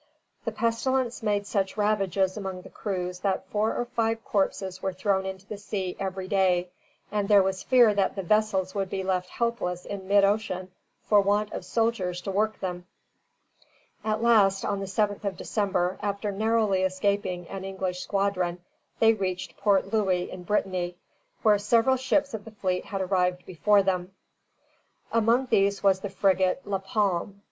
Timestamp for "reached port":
19.13-19.93